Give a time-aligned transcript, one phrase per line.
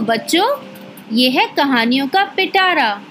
[0.00, 0.64] बच्चों,
[1.12, 3.02] ये है कहानियों का पिटारा।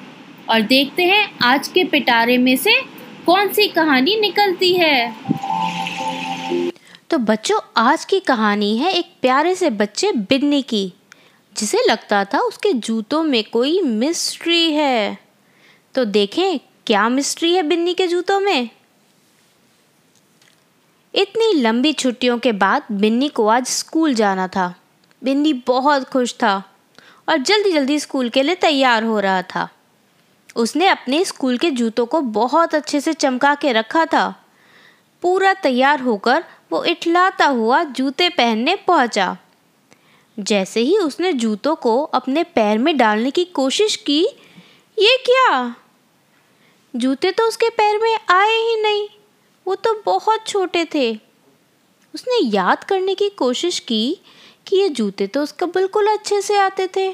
[0.50, 2.82] और देखते हैं आज के पिटारे में से
[3.26, 5.16] कौन सी कहानी निकलती है।
[7.10, 10.94] तो बच्चों, आज की कहानी है एक प्यारे से बच्चे बिन्नी की,
[11.58, 15.18] जिसे लगता था उसके जूतों में कोई मिस्ट्री है।
[15.94, 18.70] तो देखें, क्या मिस्ट्री है बिन्नी के जूतों में?
[21.16, 24.76] इतनी लंबी छुट्टियों के बाद बिन्नी को आज स्कूल जाना था।
[25.24, 26.71] बिन्नी बहुत खुश था।
[27.32, 29.70] और जल्दी जल्दी स्कूल के लिए तैयार हो रहा था।
[30.56, 34.34] उसने अपने स्कूल के जूतों को बहुत अच्छे से चमका के रखा था।
[35.24, 39.38] पूरा तैयार होकर वो इठलाता हुआ जूते पहनने पहुँचा।
[40.40, 44.22] जैसे ही उसने जूतों को अपने पैर में डालने की कोशिश की,
[44.98, 45.76] ये क्या?
[46.94, 49.08] जूते तो उसके पैर में आए ही नहीं,
[49.66, 51.14] वो तो बहुत छोटे थे।
[52.14, 54.18] उसने याद करने की कोशिश की
[54.68, 57.10] कि ये जूते तो उसका बिल्कुल अच्छे से आते थे।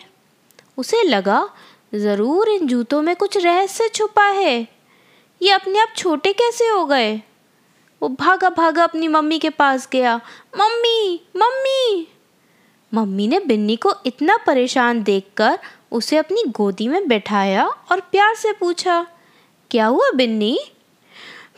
[0.78, 1.50] उसे लगा,
[1.95, 4.67] ज़रूर इन जूतों में कुछ रहस्य छुपा है।
[5.42, 7.22] ये अपने आप छोटे कैसे हो गए?
[8.02, 10.16] वो भागा भागा अपनी मम्मी के पास गया।
[10.58, 12.08] Mummy mummy!
[12.94, 15.59] मम्मी ने बिन्नी को इतना परेशान देखकर
[15.92, 19.08] उसे अपनी गोदी में बैठाया और प्यार से पूछा,
[19.72, 20.59] क्या हुआ बिन्नी?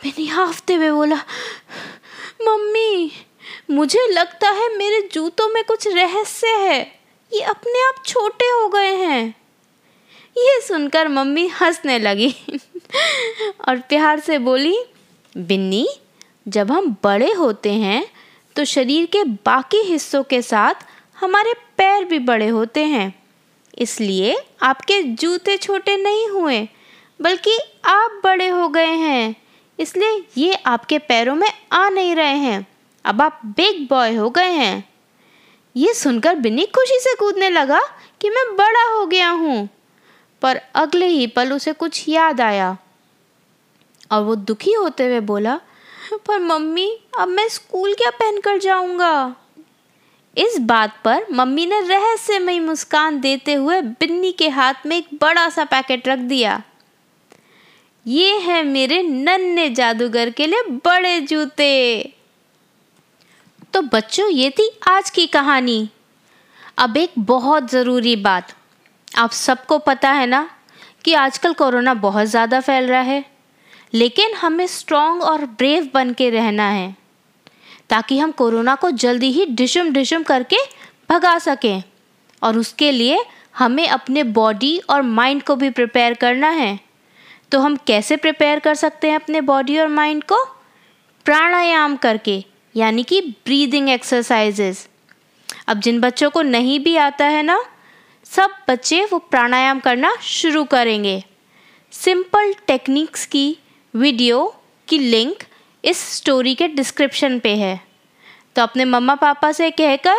[0.02, 1.16] बिन्नी हाफते हुए बोला,
[2.42, 3.12] मम्मी,
[3.70, 6.99] मुझे लगता है मेरे जूतों में कुछ रहस्य है।
[7.32, 9.34] ये अपने आप छोटे हो गए हैं।
[10.36, 12.34] ये सुनकर मम्मी हंसने लगी
[13.68, 14.76] और प्यार से बोली,
[15.36, 15.88] बिन्नी,
[16.48, 18.04] जब हम बड़े होते हैं
[18.56, 20.74] तो शरीर के बाकी हिस्सों के साथ
[21.20, 23.22] हमारे पैर भी बड़े होते हैं।
[23.78, 26.68] इसलिए आपके जूते छोटे नहीं हुए,
[27.20, 29.34] बल्कि आप बड़े हो गए हैं।
[29.78, 32.66] इसलिए ये आपके पैरों में आ नहीं रहे हैं।
[33.04, 34.89] अब आप बिग बॉय हो गए हैं।
[35.76, 37.80] ये सुनकर बिन्नी खुशी से कूदने लगा
[38.20, 39.68] कि मैं बड़ा हो गया हूँ।
[40.42, 42.78] पर अगले ही पल उसे कुछ याद आया।
[44.12, 45.60] और वो दुखी होते हुए बोला,
[46.26, 49.36] पर मम्मी, अब मैं स्कूल क्या पहनकर जाऊँगा?
[50.38, 55.48] इस बात पर मम्मी ने रहस्यमयी मुस्कान देते हुए बिन्नी के हाथ में एक बड़ा
[55.48, 56.62] सा पैकेट रख दिया।
[58.06, 62.02] ये है मेरे नन्हे जादूगर के लिए बड़े जूते।
[63.74, 65.88] तो बच्चों, ये थी आज की कहानी।
[66.78, 68.54] अब एक बहुत ज़रूरी बात।
[69.18, 70.48] आप सबको पता है ना
[71.04, 73.24] कि आजकल कोरोना बहुत ज़्यादा फैल रहा है,
[73.94, 76.94] लेकिन हमें स्ट्रॉन्ग और ब्रेव बन के रहना है,
[77.90, 80.56] ताकि हम कोरोना को जल्दी ही डिशम डिशम करके
[81.10, 81.82] भगा सकें
[82.42, 83.24] और उसके लिए
[83.58, 86.78] हमें अपने बॉडी और माइंड को भी प्रिपेयर करना है।
[87.52, 90.44] तो हम कैसे प्रिपेयर कर सकते हैं अपने बॉडी और माइंड को?
[91.26, 92.44] प्राणायाम करके।
[92.76, 94.88] यानी कि ब्रीदिंग एक्सरसाइजेस
[95.68, 97.64] अब जिन बच्चों को नहीं भी आता है ना,
[98.24, 101.24] सब बच्चे वो प्राणायाम करना शुरू करेंगे।
[101.90, 103.58] सिंपल टेक्निक्स की
[103.94, 104.56] वीडियो
[104.88, 105.42] की लिंक
[105.84, 107.80] इस स्टोरी के डिस्क्रिप्शन पे है।
[108.56, 110.16] तो अपने मम्मा पापा से कहकर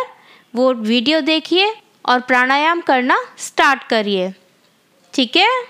[0.55, 1.75] वो वीडियो देखिए
[2.05, 4.33] और प्राणायाम करना स्टार्ट करिए।
[5.13, 5.65] ठीक है?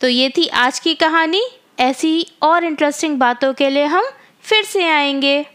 [0.00, 1.42] तो ये थी आज की कहानी।
[1.80, 4.04] ऐसी और इंटरेस्टिंग बातों के लिए हम
[4.42, 5.46] फिर से आएँगे।